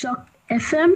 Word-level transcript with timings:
Choc 0.00 0.16
FM, 0.48 0.92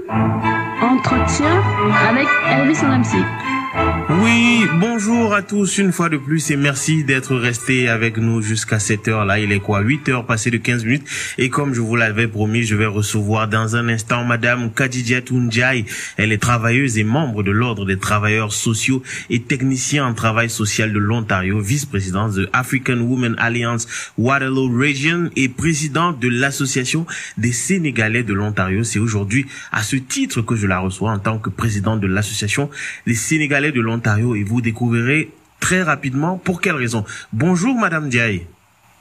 entretien 0.81 1.61
avec 2.09 2.27
Elvis 2.51 2.83
MC. 2.83 3.44
Oui, 3.77 4.67
bonjour 4.79 5.35
à 5.35 5.43
tous 5.43 5.79
une 5.79 5.91
fois 5.91 6.09
de 6.09 6.17
plus 6.17 6.51
et 6.51 6.57
merci 6.57 7.03
d'être 7.03 7.35
restés 7.35 7.89
avec 7.89 8.19
nous 8.19 8.41
jusqu'à 8.43 8.79
cette 8.79 9.09
heure-là. 9.09 9.41
Il 9.41 9.51
est 9.51 9.59
quoi 9.59 9.81
8 9.81 10.09
heures 10.11 10.27
passées 10.27 10.51
de 10.51 10.59
15 10.59 10.85
minutes? 10.85 11.07
Et 11.39 11.49
comme 11.49 11.75
je 11.75 11.81
vous 11.81 11.97
l'avais 11.97 12.29
promis, 12.29 12.63
je 12.63 12.77
vais 12.77 12.87
recevoir 12.87 13.49
dans 13.49 13.75
un 13.77 13.89
instant 13.89 14.25
Madame 14.25 14.73
Kadidja 14.73 15.23
Tunjai. 15.23 15.87
Elle 16.17 16.31
est 16.33 16.39
travailleuse 16.39 16.99
et 16.99 17.05
membre 17.05 17.43
de 17.43 17.51
l'Ordre 17.51 17.85
des 17.87 17.99
travailleurs 17.99 18.53
sociaux 18.53 19.03
et 19.31 19.41
technicien 19.41 20.07
en 20.07 20.15
travail 20.15 20.51
social 20.51 20.93
de 20.93 20.99
l'Ontario, 20.99 21.59
vice-présidente 21.61 22.35
de 22.35 22.49
African 22.53 22.99
Women 22.99 23.35
Alliance 23.39 23.89
Waterloo 24.19 24.69
Region 24.79 25.31
et 25.35 25.49
présidente 25.49 26.21
de 26.21 26.29
l'Association 26.29 27.07
des 27.39 27.53
Sénégalais 27.53 28.23
de 28.23 28.35
l'Ontario. 28.35 28.85
C'est 28.85 29.01
aujourd'hui 29.01 29.47
à 29.73 29.83
ce 29.83 29.97
titre 29.97 30.43
que 30.43 30.55
je 30.55 30.67
la 30.69 30.79
reçois 30.79 31.11
en 31.11 31.19
tant 31.19 31.39
que 31.39 31.51
présidente 31.51 32.01
de 32.01 32.07
l'Association 32.07 32.71
des 33.07 33.15
Sénégalais 33.15 33.64
de 33.73 33.81
l'Ontario 33.81 34.35
et 34.35 34.43
vous 34.43 34.61
découvrirez 34.61 35.31
très 35.61 35.83
rapidement 35.83 36.37
pour 36.39 36.61
quelle 36.61 36.77
raison. 36.77 37.05
Bonjour 37.33 37.75
Madame 37.75 38.09
Diaye. 38.09 38.47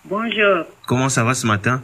Bonjour. 0.05 0.65
Comment 0.85 1.09
ça 1.09 1.23
va 1.23 1.33
ce 1.33 1.47
matin? 1.47 1.81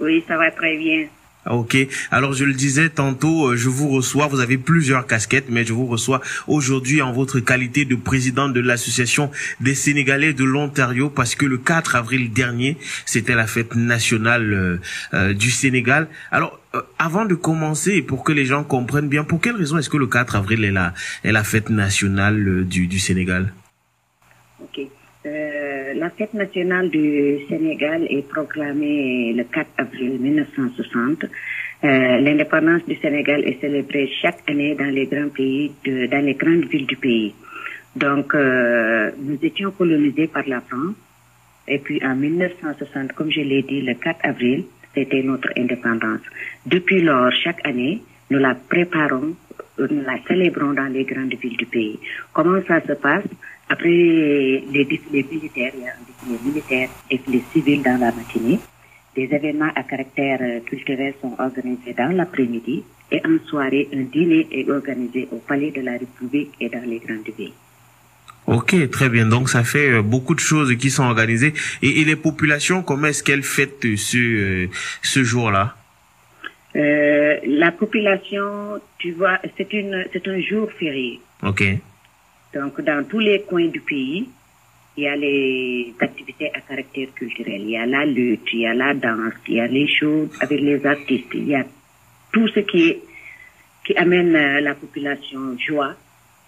Oui, 0.00 0.24
ça 0.26 0.36
va 0.36 0.50
très 0.50 0.76
bien. 0.76 1.06
Ok. 1.50 1.76
Alors 2.12 2.34
je 2.34 2.44
le 2.44 2.52
disais 2.52 2.88
tantôt, 2.88 3.48
euh, 3.48 3.56
je 3.56 3.68
vous 3.68 3.88
reçois. 3.88 4.28
Vous 4.28 4.40
avez 4.40 4.58
plusieurs 4.58 5.06
casquettes, 5.06 5.46
mais 5.48 5.64
je 5.64 5.72
vous 5.72 5.86
reçois 5.86 6.20
aujourd'hui 6.46 7.02
en 7.02 7.12
votre 7.12 7.40
qualité 7.40 7.84
de 7.84 7.96
présidente 7.96 8.52
de 8.52 8.60
l'association 8.60 9.30
des 9.60 9.74
Sénégalais 9.74 10.34
de 10.34 10.44
l'Ontario, 10.44 11.10
parce 11.10 11.34
que 11.34 11.44
le 11.44 11.58
4 11.58 11.96
avril 11.96 12.32
dernier, 12.32 12.76
c'était 13.06 13.34
la 13.34 13.48
fête 13.48 13.74
nationale 13.74 14.52
euh, 14.52 14.80
euh, 15.14 15.34
du 15.34 15.50
Sénégal. 15.50 16.08
Alors 16.30 16.60
avant 16.98 17.24
de 17.24 17.34
commencer, 17.34 18.02
pour 18.02 18.24
que 18.24 18.32
les 18.32 18.46
gens 18.46 18.64
comprennent 18.64 19.08
bien, 19.08 19.24
pour 19.24 19.40
quelle 19.40 19.56
raison 19.56 19.78
est-ce 19.78 19.90
que 19.90 19.96
le 19.96 20.06
4 20.06 20.36
avril 20.36 20.64
est 20.64 20.70
la 20.70 20.94
est 21.24 21.32
la 21.32 21.44
fête 21.44 21.70
nationale 21.70 22.64
du 22.66 22.86
du 22.86 22.98
Sénégal? 22.98 23.52
Ok. 24.62 24.80
Euh, 25.24 25.94
la 25.94 26.10
fête 26.10 26.34
nationale 26.34 26.90
du 26.90 27.38
Sénégal 27.48 28.06
est 28.10 28.26
proclamée 28.28 29.32
le 29.32 29.44
4 29.44 29.68
avril 29.78 30.18
1960. 30.18 31.24
Euh, 31.24 32.18
L'indépendance 32.18 32.84
du 32.86 32.96
Sénégal 32.96 33.44
est 33.44 33.60
célébrée 33.60 34.10
chaque 34.20 34.48
année 34.48 34.74
dans 34.74 34.92
les 34.92 35.06
grands 35.06 35.28
pays, 35.28 35.72
dans 35.84 36.24
les 36.24 36.34
grandes 36.34 36.64
villes 36.66 36.86
du 36.86 36.96
pays. 36.96 37.34
Donc, 37.94 38.34
euh, 38.34 39.10
nous 39.18 39.38
étions 39.42 39.70
colonisés 39.72 40.26
par 40.26 40.44
la 40.46 40.60
France. 40.60 40.94
Et 41.68 41.78
puis, 41.78 42.00
en 42.04 42.16
1960, 42.16 43.12
comme 43.12 43.30
je 43.30 43.40
l'ai 43.40 43.62
dit, 43.62 43.82
le 43.82 43.94
4 43.94 44.18
avril, 44.24 44.64
c'était 44.94 45.22
notre 45.22 45.50
indépendance. 45.56 46.20
Depuis 46.66 47.02
lors, 47.02 47.32
chaque 47.32 47.66
année, 47.66 48.02
nous 48.30 48.38
la 48.38 48.54
préparons, 48.54 49.34
nous 49.78 50.02
la 50.02 50.18
célébrons 50.26 50.72
dans 50.72 50.92
les 50.92 51.04
grandes 51.04 51.34
villes 51.34 51.56
du 51.56 51.66
pays. 51.66 51.98
Comment 52.32 52.60
ça 52.66 52.80
se 52.80 52.92
passe? 52.92 53.24
Après 53.68 53.88
les 53.88 54.84
défilés 54.84 55.26
militaires, 55.30 55.72
il 55.74 55.82
y 55.82 55.88
a 55.88 55.92
un 55.92 56.04
défilé 56.06 56.38
militaire 56.44 56.88
et 57.10 57.20
les 57.28 57.42
civils 57.52 57.82
dans 57.82 57.98
la 57.98 58.12
matinée. 58.12 58.58
Des 59.14 59.28
événements 59.30 59.72
à 59.74 59.82
caractère 59.82 60.64
culturel 60.64 61.14
sont 61.20 61.34
organisés 61.38 61.92
dans 61.92 62.14
l'après-midi 62.16 62.82
et 63.10 63.20
en 63.26 63.38
soirée, 63.46 63.88
un 63.92 64.04
dîner 64.04 64.46
est 64.50 64.70
organisé 64.70 65.28
au 65.30 65.36
Palais 65.36 65.70
de 65.70 65.82
la 65.82 65.92
République 65.92 66.52
et 66.60 66.70
dans 66.70 66.84
les 66.88 66.98
grandes 66.98 67.28
villes. 67.36 67.52
Ok, 68.46 68.74
très 68.90 69.08
bien. 69.08 69.26
Donc 69.26 69.48
ça 69.48 69.62
fait 69.64 70.02
beaucoup 70.02 70.34
de 70.34 70.40
choses 70.40 70.74
qui 70.76 70.90
sont 70.90 71.04
organisées. 71.04 71.54
Et, 71.82 72.00
et 72.00 72.04
les 72.04 72.16
populations, 72.16 72.82
comment 72.82 73.06
est-ce 73.06 73.22
qu'elles 73.22 73.44
fêtent 73.44 73.96
ce, 73.96 74.68
ce 75.02 75.24
jour-là? 75.24 75.76
Euh, 76.74 77.36
La 77.46 77.70
population, 77.70 78.80
tu 78.98 79.12
vois, 79.12 79.38
c'est 79.56 79.72
une, 79.72 80.04
c'est 80.12 80.26
un 80.26 80.40
jour 80.40 80.70
férié. 80.78 81.20
Ok. 81.42 81.62
Donc, 82.54 82.80
dans 82.80 83.02
tous 83.08 83.20
les 83.20 83.42
coins 83.42 83.68
du 83.68 83.80
pays, 83.80 84.28
il 84.96 85.04
y 85.04 85.08
a 85.08 85.16
les 85.16 85.94
activités 86.00 86.50
à 86.52 86.60
caractère 86.60 87.08
culturel. 87.14 87.60
Il 87.62 87.70
y 87.70 87.76
a 87.76 87.86
la 87.86 88.04
lutte, 88.04 88.48
il 88.52 88.60
y 88.60 88.66
a 88.66 88.74
la 88.74 88.92
danse, 88.94 89.34
il 89.48 89.54
y 89.54 89.60
a 89.60 89.66
les 89.66 89.86
shows 89.88 90.28
avec 90.40 90.60
les 90.60 90.84
artistes. 90.84 91.32
Il 91.34 91.48
y 91.48 91.54
a 91.54 91.64
tout 92.32 92.48
ce 92.48 92.60
qui, 92.60 92.88
est, 92.90 92.98
qui 93.84 93.94
amène 93.96 94.32
la 94.68 94.74
population 94.74 95.56
joie 95.66 95.94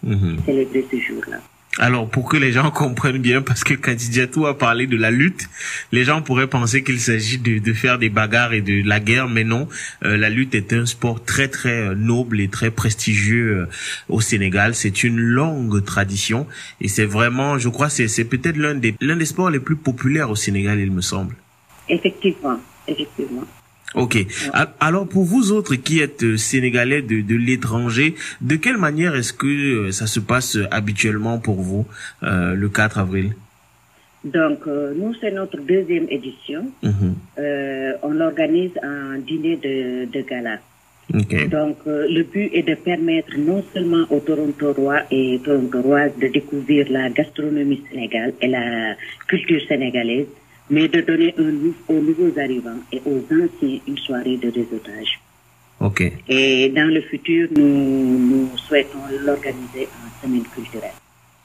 mm 0.03 0.15
-hmm. 0.15 0.45
célébrer 0.45 0.85
ce 0.91 0.99
jour-là. 1.07 1.41
Alors, 1.79 2.09
pour 2.09 2.29
que 2.29 2.37
les 2.37 2.53
gens 2.53 2.71
comprennent 2.73 3.19
bien, 3.19 3.43
parce 3.43 3.65
que 3.65 3.75
quand 3.75 3.95
Diatou 3.95 4.47
a 4.47 4.57
parlé 4.57 4.87
de 4.87 4.97
la 4.97 5.11
lutte, 5.11 5.49
les 5.93 6.05
gens 6.05 6.23
pourraient 6.23 6.47
penser 6.47 6.85
qu'il 6.85 7.01
s'agit 7.01 7.39
de, 7.39 7.59
de, 7.59 7.73
faire 7.73 7.99
des 7.99 8.09
bagarres 8.09 8.53
et 8.53 8.63
de 8.63 8.87
la 8.87 9.01
guerre, 9.01 9.29
mais 9.29 9.45
non. 9.45 9.69
Euh, 10.05 10.17
la 10.17 10.31
lutte 10.31 10.55
est 10.55 10.73
un 10.73 10.87
sport 10.87 11.25
très 11.25 11.49
très 11.49 11.95
noble 11.95 12.41
et 12.41 12.49
très 12.49 12.71
prestigieux 12.71 13.59
euh, 13.59 13.67
au 14.09 14.21
Sénégal. 14.21 14.75
C'est 14.75 15.03
une 15.03 15.19
longue 15.19 15.85
tradition 15.85 16.47
et 16.81 16.89
c'est 16.89 17.07
vraiment, 17.07 17.59
je 17.59 17.69
crois, 17.69 17.89
c'est 17.89 18.09
c'est 18.09 18.25
peut-être 18.25 18.57
l'un 18.57 18.75
des 18.75 18.95
l'un 19.01 19.17
des 19.17 19.25
sports 19.25 19.51
les 19.51 19.61
plus 19.61 19.77
populaires 19.77 20.31
au 20.31 20.37
Sénégal, 20.37 20.79
il 20.79 20.93
me 20.93 21.01
semble. 21.01 21.35
Effectivement, 21.89 22.59
effectivement. 22.87 23.45
Ok. 23.95 24.17
Alors 24.81 25.07
pour 25.09 25.25
vous 25.25 25.53
autres 25.53 25.77
qui 25.77 26.01
êtes 26.01 26.37
sénégalais 26.37 27.03
de, 27.03 27.21
de 27.21 27.37
l'étranger, 27.37 28.15
de 28.41 28.57
quelle 28.57 28.77
manière 28.79 29.15
est-ce 29.15 29.33
que 29.33 29.91
ça 29.93 30.07
se 30.07 30.21
passe 30.21 30.59
habituellement 30.71 31.39
pour 31.39 31.61
vous 31.63 31.87
euh, 32.23 32.55
le 32.55 32.69
4 32.69 32.99
avril? 32.99 33.35
Donc 34.25 34.61
euh, 34.67 34.95
nous 34.97 35.13
c'est 35.21 35.31
notre 35.31 35.59
deuxième 35.61 36.07
édition. 36.11 36.63
-hmm. 36.83 37.13
euh, 37.39 37.93
on 38.03 38.13
l'organise 38.21 38.73
en 38.83 39.19
dîner 39.29 39.57
de, 39.67 39.75
de 40.15 40.21
gala. 40.31 40.57
Okay. 41.21 41.49
Donc 41.49 41.77
le 42.17 42.23
but 42.33 42.49
est 42.59 42.67
de 42.73 42.75
permettre 42.91 43.33
non 43.37 43.63
seulement 43.73 44.05
aux 44.15 44.21
Torontois 44.21 45.01
et 45.11 45.39
Torontoises 45.45 46.17
de 46.23 46.29
découvrir 46.39 46.83
la 46.91 47.05
gastronomie 47.19 47.83
sénégale 47.89 48.33
et 48.41 48.49
la 48.49 48.97
culture 49.29 49.61
sénégalaise, 49.69 50.31
mais 50.71 50.89
de 50.89 51.01
donner 51.01 51.35
un, 51.39 51.53
aux 51.89 52.01
nouveaux 52.01 52.39
arrivants 52.39 52.81
et 52.93 53.01
aux 53.05 53.23
anciens 53.31 53.81
une 53.87 53.99
soirée 53.99 54.37
de 54.37 54.51
réseautage. 54.51 55.21
Ok. 55.81 56.13
Et 56.29 56.69
dans 56.71 56.93
le 56.93 57.01
futur, 57.03 57.49
nous, 57.57 58.19
nous 58.19 58.57
souhaitons 58.57 58.99
l'organiser 59.25 59.89
en 59.89 60.27
semaine 60.27 60.45
culturelle. 60.55 60.93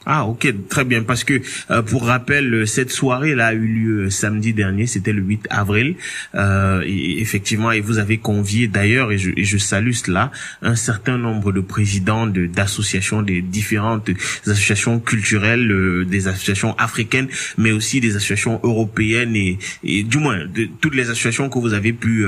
Ah 0.06 0.24
ok 0.24 0.54
très 0.70 0.84
bien 0.86 1.02
parce 1.02 1.24
que 1.24 1.42
euh, 1.70 1.82
pour 1.82 2.06
rappel 2.06 2.66
cette 2.66 2.90
soirée 2.90 3.34
là 3.34 3.48
a 3.48 3.52
eu 3.52 3.66
lieu 3.66 4.08
samedi 4.08 4.54
dernier 4.54 4.86
c'était 4.86 5.12
le 5.12 5.20
8 5.20 5.48
avril 5.50 5.96
euh, 6.34 6.82
effectivement 6.86 7.70
et 7.70 7.82
vous 7.82 7.98
avez 7.98 8.16
convié 8.16 8.66
d'ailleurs 8.66 9.12
et 9.12 9.18
je, 9.18 9.30
et 9.36 9.44
je 9.44 9.58
salue 9.58 9.92
cela 9.92 10.32
un 10.62 10.74
certain 10.74 11.18
nombre 11.18 11.52
de 11.52 11.60
présidents 11.60 12.26
de 12.26 12.46
d'associations 12.46 13.20
des 13.20 13.42
différentes 13.42 14.08
associations 14.46 15.00
culturelles 15.00 15.70
euh, 15.70 16.06
des 16.06 16.28
associations 16.28 16.74
africaines 16.78 17.28
mais 17.58 17.70
aussi 17.70 18.00
des 18.00 18.16
associations 18.16 18.58
européennes 18.62 19.36
et, 19.36 19.58
et 19.84 20.02
du 20.02 20.16
moins 20.16 20.46
de 20.46 20.66
toutes 20.80 20.94
les 20.94 21.10
associations 21.10 21.50
que 21.50 21.58
vous 21.58 21.74
avez 21.74 21.92
pu 21.92 22.24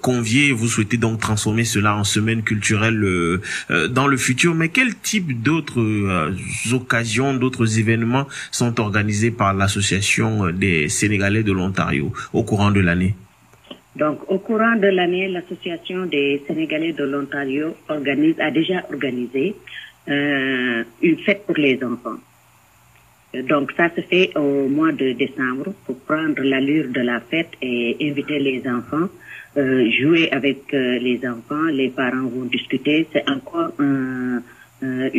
convier 0.00 0.52
vous 0.52 0.68
souhaitez 0.68 0.96
donc 0.96 1.20
transformer 1.20 1.64
cela 1.64 1.96
en 1.96 2.04
semaine 2.04 2.42
culturelle 2.42 3.00
dans 3.90 4.06
le 4.06 4.16
futur. 4.16 4.54
Mais 4.54 4.68
quel 4.68 4.94
type 4.94 5.42
d'autres 5.42 6.30
occasions, 6.84 7.34
d'autres 7.34 7.68
événements 7.78 8.26
sont 8.50 8.74
organisés 8.80 9.30
par 9.30 9.52
l'association 9.54 10.50
des 10.50 10.88
Sénégalais 10.88 11.42
de 11.42 11.52
l'Ontario 11.52 12.12
au 12.32 12.42
courant 12.44 12.70
de 12.70 12.80
l'année 12.80 13.14
Donc, 13.96 14.18
au 14.28 14.38
courant 14.38 14.74
de 14.76 14.88
l'année, 14.88 15.28
l'association 15.28 16.06
des 16.06 16.42
Sénégalais 16.46 16.92
de 16.92 17.04
l'Ontario 17.04 17.76
organise, 17.88 18.38
a 18.40 18.50
déjà 18.50 18.78
organisé 18.92 19.54
euh, 20.08 20.82
une 21.00 21.18
fête 21.18 21.46
pour 21.46 21.56
les 21.56 21.78
enfants. 21.84 22.18
Donc, 23.50 23.72
ça 23.76 23.88
se 23.94 24.00
fait 24.00 24.32
au 24.36 24.68
mois 24.68 24.92
de 24.92 25.12
décembre 25.12 25.66
pour 25.84 25.96
prendre 26.00 26.42
l'allure 26.42 26.88
de 26.90 27.00
la 27.00 27.20
fête 27.20 27.50
et 27.62 27.96
inviter 28.00 28.38
les 28.40 28.62
enfants, 28.68 29.08
euh, 29.56 29.90
jouer 29.90 30.28
avec 30.32 30.74
euh, 30.74 30.98
les 30.98 31.20
enfants. 31.26 31.66
Les 31.80 31.88
parents 31.90 32.26
vont 32.26 32.46
discuter. 32.56 33.06
C'est 33.12 33.28
encore 33.30 33.72
un 33.78 34.42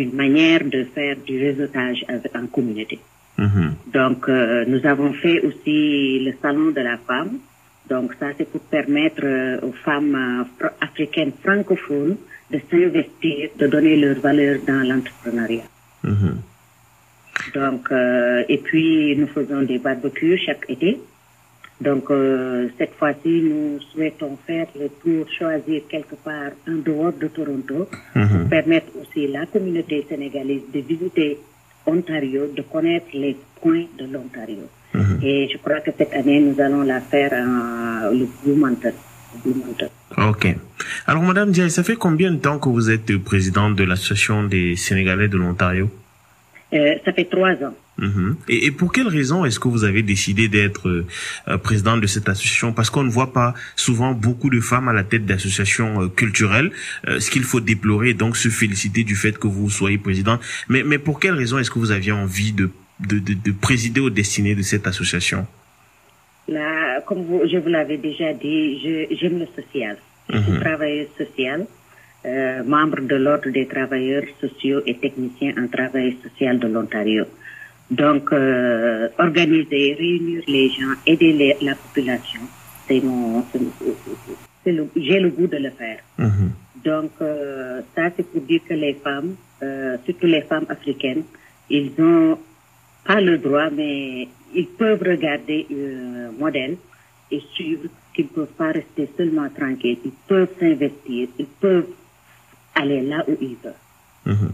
une 0.02 0.14
manière 0.14 0.64
de 0.64 0.84
faire 0.96 1.16
du 1.28 1.36
réseautage 1.48 2.06
en 2.40 2.48
communauté. 2.48 3.00
Mm 3.38 3.46
-hmm. 3.46 3.70
Donc, 3.98 4.22
euh, 4.30 4.64
nous 4.72 4.86
avons 4.86 5.12
fait 5.14 5.40
aussi 5.48 5.80
le 6.26 6.32
salon 6.42 6.72
de 6.72 6.82
la 6.82 6.98
femme. 7.08 7.34
Donc, 7.90 8.08
ça, 8.20 8.28
c'est 8.38 8.50
pour 8.54 8.62
permettre 8.78 9.24
euh, 9.26 9.68
aux 9.68 9.76
femmes 9.88 10.16
euh, 10.62 10.68
africaines 10.88 11.34
francophones 11.44 12.16
de 12.52 12.60
s'investir, 12.70 13.50
de 13.62 13.66
donner 13.68 13.96
leur 14.04 14.18
valeur 14.28 14.56
dans 14.70 14.82
l'entrepreneuriat. 14.90 15.70
Mm 16.04 16.16
-hmm. 16.18 16.36
Donc, 17.58 17.84
et 18.54 18.60
puis, 18.68 19.16
nous 19.20 19.30
faisons 19.38 19.62
des 19.72 19.80
barbecues 19.88 20.38
chaque 20.46 20.66
été. 20.76 20.92
Donc, 21.81 22.06
cette 22.77 22.94
fois-ci, 23.00 23.42
nous 23.50 23.80
souhaitons 23.92 24.38
faire 24.48 24.68
le 24.80 24.88
tour, 25.01 25.27
choisir 25.38 25.81
quelque 25.89 26.16
part 26.16 26.51
en 26.68 26.77
dehors 26.86 27.13
de 27.13 27.27
Toronto, 27.27 27.88
pour 28.13 28.50
permettre 28.50 28.88
aussi 29.01 29.27
la 29.27 29.45
communauté 29.45 30.06
sénégalaise 30.07 30.62
de 30.74 30.80
visiter 30.80 31.38
Ontario, 31.86 32.48
de 32.56 32.62
connaître 32.62 33.07
les 33.13 33.36
coins 33.62 33.86
de 34.00 34.06
l'Ontario. 34.13 34.66
-hmm. 34.95 35.24
Et 35.24 35.50
je 35.51 35.57
crois 35.57 35.81
que 35.81 35.92
cette 35.98 36.13
année, 36.13 36.39
nous 36.39 36.60
allons 36.66 36.83
la 36.83 37.01
faire 37.01 37.31
en 37.33 38.12
le 38.19 38.25
Blue 38.42 38.57
Mountain, 38.63 38.94
supplémentaire. 39.33 39.89
Ok. 40.18 40.44
Alors, 41.07 41.24
Madame 41.24 41.51
Diaye, 41.51 41.69
ça 41.69 41.83
fait 41.83 41.95
combien 41.95 42.31
de 42.31 42.38
temps 42.38 42.60
que 42.60 42.69
vous 42.69 42.89
êtes 42.89 43.18
présidente 43.31 43.75
de 43.75 43.83
l'Association 43.83 44.44
des 44.44 44.75
Sénégalais 44.75 45.27
de 45.27 45.38
l'Ontario? 45.38 45.89
Euh, 46.74 46.96
Ça 47.06 47.14
fait 47.14 47.26
trois 47.26 47.54
ans. 47.54 47.76
Mhm. 47.98 48.36
et, 48.50 48.66
et, 48.66 48.72
pour 48.72 48.92
quelle 48.92 49.08
raison 49.08 49.46
est-ce 49.46 49.58
que 49.58 49.70
vous 49.70 49.86
avez 49.86 50.04
décidé 50.04 50.50
d'être 50.50 50.90
euh, 50.90 51.58
présidente 51.58 52.02
de 52.02 52.08
cette 52.08 52.28
association? 52.28 52.74
Parce 52.74 52.90
qu'on 52.90 53.04
ne 53.04 53.10
voit 53.10 53.32
pas 53.32 53.54
souvent 53.78 54.12
beaucoup 54.12 54.50
de 54.50 54.60
femmes 54.60 54.90
à 54.90 54.94
la 54.94 55.06
tête 55.06 55.26
d'associations 55.26 56.02
euh, 56.02 56.08
culturelles, 56.10 56.72
euh, 57.08 57.22
ce 57.22 57.32
qu'il 57.32 57.44
faut 57.44 57.62
déplorer, 57.62 58.14
donc 58.14 58.36
se 58.36 58.50
féliciter 58.50 59.06
du 59.06 59.16
fait 59.16 59.38
que 59.38 59.48
vous 59.48 59.70
soyez 59.70 59.98
présidente. 59.98 60.42
Mais, 60.68 60.84
mais 60.84 60.98
pour 60.98 61.22
quelle 61.22 61.36
raison 61.36 61.58
est-ce 61.58 61.72
que 61.72 61.80
vous 61.80 61.92
aviez 61.92 62.12
envie 62.12 62.52
de, 62.52 62.70
de, 63.00 63.20
de, 63.20 63.34
de 63.34 63.52
présider 63.54 64.02
aux 64.02 64.10
destinées 64.10 64.56
de 64.56 64.62
cette 64.62 64.88
association? 64.88 65.48
Là, 66.50 67.00
comme 67.08 67.24
vous, 67.24 67.42
je 67.50 67.58
vous 67.58 67.70
l'avais 67.70 67.98
déjà 67.98 68.34
dit, 68.34 68.80
j'aime 69.20 69.40
le 69.40 69.48
social. 69.56 69.98
Je 70.30 70.40
suis 70.40 70.60
travailleuse 70.60 71.08
sociale, 71.18 71.66
euh, 72.25 72.63
membre 72.63 73.01
de 73.01 73.16
l'Ordre 73.16 73.50
des 73.51 73.68
travailleurs 73.68 74.24
sociaux 74.42 74.81
et 74.88 74.95
techniciens 74.95 75.54
en 75.62 75.68
travail 75.68 76.18
social 76.24 76.57
de 76.60 76.68
l'Ontario. 76.68 77.25
Donc, 77.92 78.33
euh, 78.33 79.10
organiser, 79.19 79.94
réunir 79.94 80.44
les 80.48 80.69
gens, 80.69 80.95
aider 81.06 81.33
les, 81.33 81.56
la 81.62 81.75
population, 81.75 82.42
c'est 82.88 83.01
mon, 83.04 83.45
j'ai 84.95 85.19
le 85.19 85.30
goût 85.30 85.45
de 85.45 85.57
le 85.57 85.69
faire. 85.69 86.00
Mhm. 86.18 86.50
Donc, 86.83 87.12
euh, 87.22 87.81
ça, 87.95 88.10
c'est 88.16 88.27
pour 88.31 88.42
dire 88.42 88.62
que 88.68 88.74
les 88.74 88.95
femmes, 88.95 89.36
surtout 90.06 90.27
les 90.27 90.42
femmes 90.42 90.66
africaines, 90.69 91.24
ils 91.69 91.92
ont 92.00 92.39
pas 93.06 93.22
le 93.22 93.38
droit, 93.38 93.69
mais 93.69 94.27
ils 94.56 94.68
peuvent 94.68 95.04
regarder 95.04 95.68
un 95.72 96.31
modèle 96.39 96.77
et 97.30 97.42
suivre 97.54 97.83
qu'ils 98.16 98.25
ne 98.25 98.30
peuvent 98.30 98.57
pas 98.57 98.72
rester 98.72 99.07
seulement 99.16 99.50
tranquilles. 99.50 100.00
Ils 100.04 100.12
peuvent 100.27 100.50
s'investir, 100.60 101.27
ils 101.38 101.45
peuvent 101.45 101.88
aller 102.75 103.01
là 103.01 103.24
où 103.27 103.36
ils 103.42 103.57
veulent. 103.63 103.74
Mhm. 104.25 104.51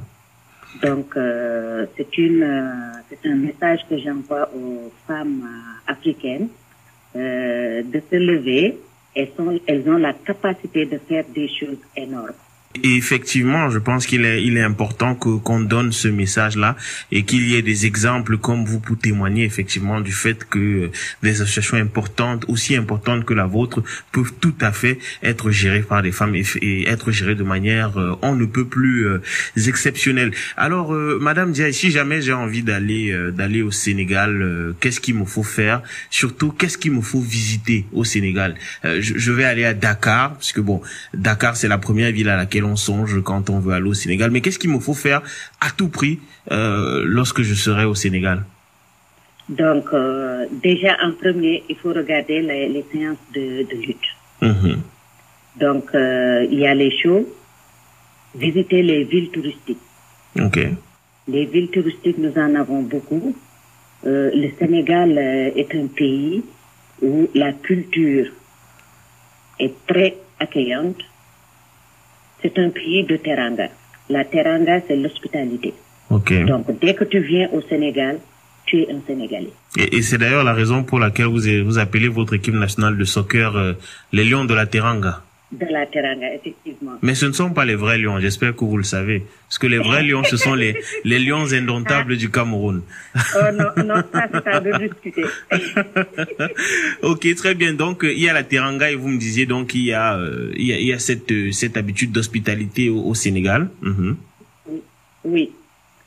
Donc, 0.83 1.15
euh, 1.18 1.85
c'est 1.97 2.18
une, 2.18 2.44
euh, 2.44 3.01
c'est 3.09 3.29
un 3.29 3.35
message 3.35 3.79
que 3.89 3.97
j'envoie 3.97 4.50
aux 4.56 4.91
femmes 5.07 5.44
euh, 5.44 5.91
africaines 5.91 6.47
euh, 7.15 7.83
de 7.83 8.01
se 8.09 8.15
lever. 8.15 8.79
Elles, 9.13 9.31
sont, 9.35 9.59
elles 9.68 9.89
ont 9.89 9.97
la 9.97 10.13
capacité 10.13 10.85
de 10.85 10.97
faire 10.97 11.25
des 11.35 11.50
choses 11.50 11.79
énormes. 11.97 12.31
Et 12.83 12.95
effectivement, 12.95 13.69
je 13.69 13.79
pense 13.79 14.06
qu'il 14.06 14.25
est, 14.25 14.44
il 14.44 14.57
est 14.57 14.63
important 14.63 15.15
que 15.15 15.38
qu'on 15.38 15.59
donne 15.59 15.91
ce 15.91 16.07
message-là 16.07 16.75
et 17.12 17.23
qu'il 17.23 17.47
y 17.47 17.56
ait 17.56 17.62
des 17.62 17.85
exemples 17.85 18.38
comme 18.38 18.65
vous 18.65 18.79
pour 18.79 18.97
témoigner 18.97 19.44
effectivement 19.44 20.00
du 20.01 20.12
fait 20.12 20.47
que 20.50 20.89
des 21.21 21.41
associations 21.41 21.77
importantes, 21.77 22.45
aussi 22.47 22.75
importantes 22.75 23.25
que 23.25 23.33
la 23.33 23.45
vôtre, 23.45 23.83
peuvent 24.12 24.33
tout 24.39 24.56
à 24.62 24.71
fait 24.71 25.00
être 25.21 25.51
gérées 25.51 25.81
par 25.81 26.01
des 26.01 26.12
femmes 26.12 26.35
et, 26.35 26.44
et 26.62 26.88
être 26.88 27.12
gérées 27.12 27.35
de 27.35 27.44
manière 27.44 27.97
euh, 27.97 28.15
on 28.21 28.35
ne 28.35 28.45
peut 28.45 28.65
plus 28.65 29.06
euh, 29.06 29.21
exceptionnelle. 29.68 30.31
Alors, 30.57 30.94
euh, 30.94 31.19
Madame 31.21 31.53
si 31.71 31.91
jamais 31.91 32.21
j'ai 32.21 32.33
envie 32.33 32.63
d'aller 32.63 33.12
euh, 33.12 33.31
d'aller 33.31 33.62
au 33.62 33.71
Sénégal, 33.71 34.41
euh, 34.41 34.73
qu'est-ce 34.79 35.00
qu'il 35.00 35.15
me 35.15 35.25
faut 35.25 35.44
faire? 35.44 35.81
Surtout, 36.09 36.51
qu'est-ce 36.51 36.77
qu'il 36.77 36.94
me 36.94 37.01
faut 37.01 37.21
visiter 37.21 37.85
au 37.91 38.03
Sénégal? 38.03 38.56
Je, 38.83 39.18
je 39.18 39.31
vais 39.31 39.44
aller 39.44 39.65
à 39.65 39.73
Dakar, 39.73 40.33
parce 40.33 40.53
bon, 40.59 40.81
Dakar 41.13 41.56
c'est 41.57 41.68
la 41.68 41.77
première 41.77 42.12
ville 42.12 42.29
à 42.29 42.38
laquelle 42.38 42.61
on 42.63 42.75
songe 42.75 43.22
quand 43.24 43.50
on 43.50 43.60
veut 43.60 43.74
aller 43.74 43.88
au 43.88 43.94
Sénégal. 43.94 44.31
Mais 44.31 44.42
qu'est-ce 44.42 44.60
qu'il 44.60 44.69
me 44.69 44.80
faut 44.80 44.94
faire 44.94 45.22
à 45.60 45.69
tout 45.72 45.90
prix 45.90 46.19
euh, 46.52 47.04
lorsque 47.06 47.42
je 47.42 47.54
serai 47.54 47.86
au 47.86 47.96
Sénégal? 47.96 48.44
Donc, 49.50 49.86
euh, 49.94 50.46
déjà 50.63 50.96
en 51.04 51.12
premier, 51.12 51.63
il 51.68 51.75
faut 51.75 51.92
regarder 51.94 52.42
les, 52.42 52.69
les 52.69 52.86
séances 52.92 53.18
de, 53.34 53.63
de 53.63 53.75
lutte. 53.86 53.98
Mhm. 54.42 54.78
Donc, 55.60 55.86
euh, 55.94 56.48
il 56.50 56.60
y 56.60 56.68
a 56.68 56.74
les 56.74 56.92
shows, 57.02 57.28
visiter 58.36 58.81
les 58.81 59.04
villes 59.04 59.30
touristiques. 59.30 59.78
Ok. 60.40 60.60
Les 61.28 61.46
villes 61.46 61.69
touristiques, 61.69 62.18
nous 62.18 62.34
en 62.38 62.56
avons 62.56 62.81
beaucoup. 62.81 63.36
Euh, 64.06 64.31
le 64.34 64.50
Sénégal 64.57 65.18
est 65.18 65.75
un 65.75 65.88
pays 65.88 66.44
où 67.02 67.28
la 67.36 67.52
culture 67.52 68.28
est 69.60 69.74
très 69.86 70.16
accueillante. 70.40 70.98
C'est 72.42 72.58
un 72.58 72.70
pays 72.70 73.04
de 73.04 73.18
teranga. 73.18 73.70
La 74.10 74.26
teranga, 74.26 74.82
c'est 74.88 74.96
l'hospitalité. 74.96 75.74
Ok. 76.10 76.46
Donc, 76.46 76.66
dès 76.80 76.94
que 76.94 77.04
tu 77.04 77.20
viens 77.20 77.50
au 77.54 77.62
Sénégal, 77.62 78.20
tu 78.66 78.82
es 78.82 78.92
un 78.92 79.00
Sénégalais. 79.08 79.54
Et, 79.78 79.98
et 79.98 80.02
c'est 80.02 80.18
d'ailleurs 80.18 80.44
la 80.44 80.54
raison 80.54 80.84
pour 80.84 81.00
laquelle 81.00 81.28
vous, 81.28 81.42
vous 81.66 81.78
appelez 81.80 82.08
votre 82.08 82.34
équipe 82.34 82.54
nationale 82.54 82.98
de 82.98 83.04
soccer 83.04 83.56
euh, 83.56 83.74
les 84.12 84.26
Lions 84.26 84.46
de 84.46 84.54
la 84.54 84.66
Teranga. 84.66 85.22
De 85.51 85.65
la 85.69 85.86
teranga, 85.86 86.33
effectivement. 86.33 86.94
Mais 87.01 87.13
ce 87.13 87.25
ne 87.25 87.33
sont 87.33 87.51
pas 87.51 87.65
les 87.65 87.75
vrais 87.75 87.98
lions, 87.98 88.18
j'espère 88.21 88.56
que 88.56 88.63
vous 88.63 88.77
le 88.77 88.86
savez. 88.86 89.25
Parce 89.50 89.59
que 89.59 89.68
les 89.68 89.80
vrais 89.80 90.01
lions, 90.01 90.24
ce 90.24 90.38
sont 90.38 90.53
les, 90.56 90.77
les 91.03 91.19
lions 91.19 91.51
indomptables 91.51 92.15
du 92.15 92.31
Cameroun. 92.31 92.83
Oh 93.15 93.19
non, 93.53 93.83
non, 93.86 94.01
ça 94.13 94.30
c'est 94.31 94.48
à 94.48 94.62
ok, 97.03 97.36
très 97.36 97.53
bien. 97.53 97.74
Donc, 97.74 98.03
euh, 98.06 98.12
il 98.13 98.19
y 98.21 98.30
a 98.30 98.33
la 98.33 98.44
Teranga 98.44 98.89
et 98.92 98.95
vous 98.95 99.09
me 99.09 99.18
disiez 99.18 99.45
donc 99.45 99.74
il 99.75 99.83
y 99.86 99.94
a, 99.94 100.15
euh, 100.18 100.51
il 100.56 100.65
y 100.68 100.74
a, 100.74 100.77
il 100.80 100.88
y 100.88 100.94
a 100.94 101.00
cette, 101.00 101.31
euh, 101.31 101.51
cette 101.51 101.75
habitude 101.77 102.12
d'hospitalité 102.12 102.89
au, 102.89 103.01
au 103.04 103.13
Sénégal. 103.13 103.69
Mhm. 103.81 104.18
Oui. 105.25 105.51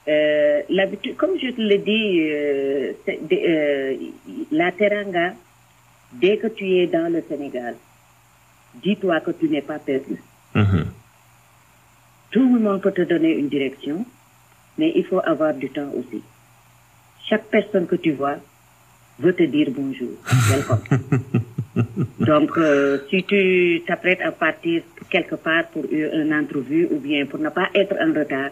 Euh, 0.08 0.61
l'habitude, 0.70 1.17
comme 1.17 1.31
je 1.43 1.50
te 1.50 1.61
l'ai 1.61 1.79
dit, 1.79 2.19
euh, 2.20 2.93
de- 3.06 3.49
euh, 3.49 3.94
la 4.52 4.70
teranga, 4.73 5.35
dès 6.12 6.37
que 6.38 6.47
tu 6.49 6.64
es 6.76 6.87
dans 6.87 7.11
le 7.12 7.23
Sénégal, 7.29 7.75
dis-toi 8.82 9.21
que 9.21 9.31
tu 9.32 9.49
n'es 9.49 9.62
pas 9.62 9.79
perdu. 9.79 10.23
Mhm. 10.55 10.87
Tout 12.31 12.55
le 12.55 12.61
monde 12.61 12.81
peut 12.81 12.93
te 12.93 13.03
donner 13.03 13.32
une 13.32 13.49
direction, 13.49 14.05
mais 14.79 14.93
il 14.94 15.05
faut 15.05 15.21
avoir 15.25 15.55
du 15.55 15.71
temps 15.71 15.91
aussi. 15.94 16.23
Chaque 17.29 17.44
personne 17.44 17.87
que 17.87 17.97
tu 17.97 18.12
vois 18.12 18.37
veut 19.19 19.32
te 19.35 19.44
dire 19.44 19.69
bonjour, 19.71 20.11
welcome. 20.50 20.82
Donc, 22.21 22.56
euh, 22.56 22.99
si 23.11 23.25
tu 23.25 23.82
t'apprêtes 23.87 24.21
à 24.21 24.32
partir 24.32 24.82
quelque 25.11 25.35
part 25.35 25.67
pour 25.69 25.85
une 25.91 26.32
entrevue 26.32 26.88
ou 26.91 26.99
bien 26.99 27.26
pour 27.26 27.38
ne 27.41 27.49
pas 27.49 27.69
être 27.75 27.94
en 28.00 28.12
retard, 28.12 28.50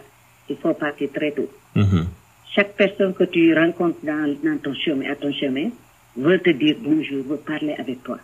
il 0.49 0.57
faut 0.57 0.73
partir 0.73 1.09
très 1.13 1.31
tôt. 1.31 1.49
Mhm. 1.75 2.07
Chaque 2.55 2.73
personne 2.75 3.13
que 3.13 3.23
tu 3.23 3.53
rencontres 3.53 3.99
dans, 4.03 4.35
dans 4.43 4.57
ton 4.61 4.73
chemin, 4.73 5.11
à 5.11 5.15
ton 5.15 5.31
chemin, 5.33 5.69
veut 6.15 6.39
te 6.39 6.51
dire 6.51 6.75
bonjour, 6.79 7.23
veut 7.23 7.37
parler 7.37 7.75
avec 7.77 8.03
toi. 8.03 8.19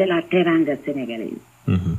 C'est 0.00 0.06
la 0.06 0.22
teranga 0.22 0.76
sénégalaise. 0.82 1.44
Mhm. 1.66 1.98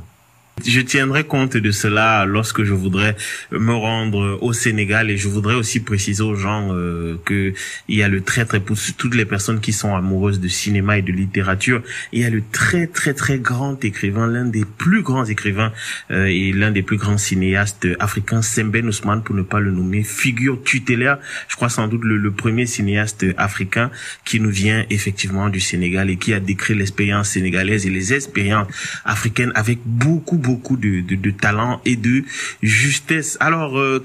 Je 0.66 0.80
tiendrai 0.80 1.24
compte 1.24 1.56
de 1.56 1.70
cela 1.70 2.24
lorsque 2.24 2.62
je 2.62 2.72
voudrais 2.72 3.16
me 3.50 3.72
rendre 3.72 4.38
au 4.42 4.52
Sénégal 4.52 5.10
et 5.10 5.16
je 5.16 5.28
voudrais 5.28 5.54
aussi 5.54 5.80
préciser 5.80 6.22
aux 6.22 6.36
gens 6.36 6.68
euh, 6.72 7.16
que 7.24 7.52
il 7.88 7.96
y 7.96 8.02
a 8.02 8.08
le 8.08 8.20
très 8.22 8.44
très 8.44 8.60
pour 8.60 8.76
toutes 8.96 9.14
les 9.14 9.24
personnes 9.24 9.60
qui 9.60 9.72
sont 9.72 9.94
amoureuses 9.94 10.40
de 10.40 10.48
cinéma 10.48 10.98
et 10.98 11.02
de 11.02 11.12
littérature, 11.12 11.82
il 12.12 12.20
y 12.20 12.24
a 12.24 12.30
le 12.30 12.42
très 12.52 12.86
très 12.86 13.12
très 13.12 13.38
grand 13.38 13.84
écrivain, 13.84 14.26
l'un 14.26 14.44
des 14.44 14.64
plus 14.64 15.02
grands 15.02 15.24
écrivains 15.24 15.72
euh, 16.10 16.26
et 16.26 16.52
l'un 16.52 16.70
des 16.70 16.82
plus 16.82 16.96
grands 16.96 17.18
cinéastes 17.18 17.88
africains, 17.98 18.42
Semben 18.42 18.86
Ousmane 18.86 19.22
pour 19.24 19.34
ne 19.34 19.42
pas 19.42 19.58
le 19.60 19.72
nommer, 19.72 20.02
figure 20.04 20.62
tutélaire, 20.62 21.18
je 21.48 21.56
crois 21.56 21.70
sans 21.70 21.88
doute 21.88 22.04
le, 22.04 22.16
le 22.16 22.30
premier 22.30 22.66
cinéaste 22.66 23.26
africain 23.36 23.90
qui 24.24 24.38
nous 24.38 24.50
vient 24.50 24.84
effectivement 24.90 25.48
du 25.48 25.60
Sénégal 25.60 26.08
et 26.08 26.16
qui 26.16 26.34
a 26.34 26.40
décrit 26.40 26.74
l'expérience 26.74 27.30
sénégalaise 27.30 27.86
et 27.86 27.90
les 27.90 28.12
expériences 28.12 28.68
africaines 29.04 29.52
avec 29.54 29.78
beaucoup 29.84 30.36
beaucoup 30.36 30.51
de, 30.76 31.00
de, 31.00 31.16
de 31.16 31.30
talent 31.30 31.80
et 31.84 31.96
de 31.96 32.24
justesse. 32.62 33.36
Alors, 33.40 33.78
euh, 33.78 34.02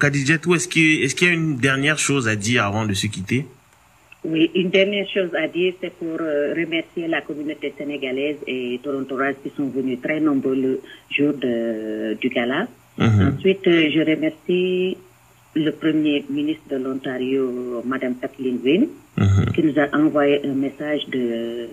est-ce 0.55 0.67
qu'il 0.67 1.03
est-ce 1.03 1.15
qu'il 1.15 1.27
y 1.27 1.31
a 1.31 1.33
une 1.33 1.57
dernière 1.57 1.99
chose 1.99 2.27
à 2.27 2.35
dire 2.35 2.65
avant 2.65 2.85
de 2.85 2.93
se 2.93 3.07
quitter? 3.07 3.45
Oui, 4.23 4.51
une 4.55 4.69
dernière 4.69 5.07
chose 5.09 5.29
à 5.35 5.47
dire, 5.47 5.73
c'est 5.79 5.93
pour 5.93 6.17
euh, 6.19 6.53
remercier 6.53 7.07
la 7.07 7.21
communauté 7.21 7.73
sénégalaise 7.77 8.37
et 8.45 8.79
torontoise 8.83 9.35
qui 9.43 9.51
sont 9.55 9.69
venus 9.69 9.99
très 10.01 10.19
nombreux 10.19 10.55
le 10.55 10.81
jour 11.15 11.33
de, 11.33 12.15
du 12.19 12.29
gala. 12.29 12.67
Mhm. 12.97 13.35
Ensuite, 13.35 13.67
euh, 13.67 13.89
je 13.93 13.99
remercie 13.99 14.97
le 15.55 15.71
premier 15.71 16.23
ministre 16.29 16.63
de 16.69 16.77
l'Ontario, 16.77 17.81
Madame 17.85 18.15
Kathleen 18.21 18.59
Wynne, 18.63 18.87
Mhm. 19.17 19.45
qui 19.55 19.63
nous 19.63 19.79
a 19.79 19.87
envoyé 19.97 20.45
un 20.45 20.53
message 20.53 21.07
de, 21.09 21.67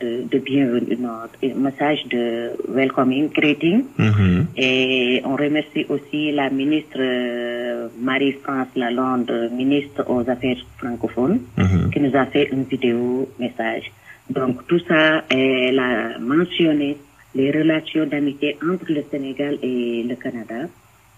de, 0.00 0.22
de 0.30 0.38
bienvenue, 0.38 0.96
non, 1.00 1.26
un 1.42 1.54
message 1.58 2.06
de 2.08 2.50
welcoming, 2.68 3.30
greeting. 3.32 3.84
Mhm. 3.98 4.46
Et 4.56 5.20
on 5.24 5.34
remercie 5.34 5.84
aussi 5.88 6.30
la 6.30 6.50
ministre 6.50 6.98
euh, 7.00 7.88
Marie-France 8.00 8.68
Lalonde, 8.76 9.32
ministre 9.52 10.04
aux 10.08 10.28
Affaires 10.30 10.62
francophones, 10.78 11.40
Mhm. 11.58 11.90
qui 11.92 11.98
nous 12.00 12.14
a 12.16 12.26
fait 12.26 12.48
une 12.52 12.62
vidéo 12.64 13.28
message. 13.40 13.90
Donc 14.30 14.64
tout 14.68 14.78
ça, 14.86 15.24
elle 15.30 15.78
a 15.80 16.18
mentionné 16.20 16.96
les 17.34 17.50
relations 17.50 18.06
d'amitié 18.06 18.56
entre 18.64 18.86
le 18.92 19.02
Sénégal 19.10 19.58
et 19.62 20.04
le 20.08 20.14
Canada 20.14 20.68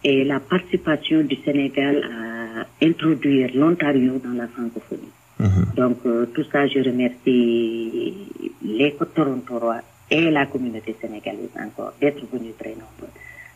et 0.09 0.23
la 0.25 0.39
participation 0.39 1.23
du 1.23 1.37
Sénégal 1.45 1.97
à 2.05 2.87
introduire 2.87 3.51
l'Ontario 3.55 4.13
dans 4.25 4.37
la 4.41 4.47
francophonie. 4.55 5.13
Mhm. 5.41 5.65
Donc 5.77 5.99
euh, 6.07 6.27
tout 6.35 6.45
ça, 6.53 6.67
je 6.69 6.79
remercie 6.91 8.15
les 8.63 8.95
Torontorois 9.15 9.81
et 10.11 10.31
la 10.31 10.47
communauté 10.47 10.95
sénégalaise 11.01 11.55
encore 11.67 11.93
d'être 12.01 12.23
venus 12.33 12.55
très 12.57 12.71
nombreux. 12.83 13.13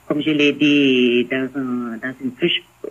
Comme 0.08 0.20
je 0.22 0.30
l'ai 0.30 0.52
dit 0.52 1.24
dans, 1.30 1.48
un, 1.54 1.96
dans 2.04 2.14
une 2.24 2.32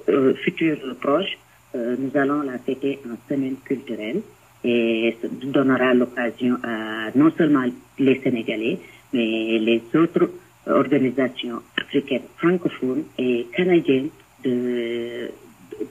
euh, 0.07 0.33
future 0.35 0.77
proche, 1.01 1.37
euh, 1.75 1.97
nous 1.99 2.13
allons 2.17 2.41
la 2.43 2.57
fêter 2.59 2.99
en 3.05 3.17
semaine 3.29 3.57
culturelle 3.65 4.21
et 4.63 5.17
ça 5.21 5.27
donnera 5.55 5.93
l'occasion 5.93 6.55
à 6.63 7.11
non 7.13 7.29
seulement 7.37 7.65
les 7.99 8.19
Sénégalais, 8.21 8.79
mais 9.11 9.59
les 9.59 9.81
autres 9.95 10.29
organisations 10.69 11.61
africaines 11.77 12.27
francophones 12.37 13.03
et 13.17 13.47
canadiennes 13.55 14.09
de, 14.43 15.31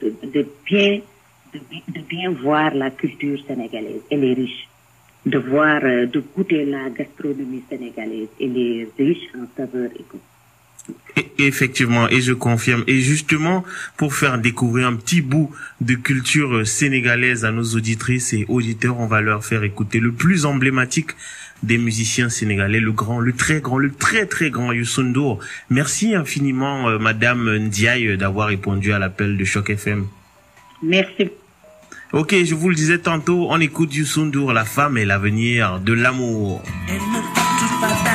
de, 0.01 0.45
bien, 0.65 1.01
de, 1.53 2.01
bien 2.01 2.31
voir 2.31 2.73
la 2.73 2.91
culture 2.91 3.39
sénégalaise. 3.47 4.01
Elle 4.09 4.23
est 4.23 4.33
riche. 4.33 4.67
De 5.25 5.37
voir, 5.37 5.83
euh, 5.83 6.05
de 6.05 6.23
goûter 6.35 6.65
la 6.65 6.89
gastronomie 6.89 7.63
sénégalaise. 7.69 8.29
Elle 8.39 8.57
est 8.57 8.87
riche 8.97 9.27
en 9.35 9.45
saveurs 9.55 9.91
et 9.95 10.05
goût. 10.09 10.19
Effectivement, 11.37 12.07
et 12.09 12.21
je 12.21 12.33
confirme. 12.33 12.83
Et 12.87 12.99
justement, 12.99 13.63
pour 13.97 14.13
faire 14.13 14.37
découvrir 14.37 14.87
un 14.87 14.95
petit 14.95 15.21
bout 15.21 15.51
de 15.81 15.95
culture 15.95 16.65
sénégalaise 16.67 17.45
à 17.45 17.51
nos 17.51 17.63
auditrices 17.75 18.33
et 18.33 18.45
auditeurs, 18.47 18.99
on 18.99 19.07
va 19.07 19.21
leur 19.21 19.43
faire 19.43 19.63
écouter 19.63 19.99
le 19.99 20.11
plus 20.11 20.45
emblématique 20.45 21.11
des 21.63 21.77
musiciens 21.77 22.29
sénégalais, 22.29 22.79
le 22.79 22.91
grand, 22.91 23.19
le 23.19 23.33
très 23.33 23.59
grand, 23.59 23.77
le 23.77 23.91
très 23.91 24.25
très 24.25 24.49
grand 24.49 24.71
Youssou. 24.71 25.39
Merci 25.69 26.15
infiniment, 26.15 26.89
euh, 26.89 26.99
Madame 26.99 27.57
Ndiaye, 27.57 28.17
d'avoir 28.17 28.47
répondu 28.47 28.93
à 28.93 28.99
l'appel 28.99 29.37
de 29.37 29.43
Choc 29.43 29.69
FM. 29.69 30.05
Merci. 30.83 31.29
Ok, 32.13 32.33
je 32.43 32.55
vous 32.55 32.69
le 32.69 32.75
disais 32.75 32.99
tantôt, 32.99 33.47
on 33.49 33.59
écoute 33.59 33.93
Youssou 33.93 34.31
la 34.51 34.65
femme 34.65 34.97
et 34.97 35.05
l'avenir 35.05 35.79
de 35.79 35.93
l'amour. 35.93 36.63
Elle 36.87 36.95
ne 36.95 37.81
pas 37.81 38.08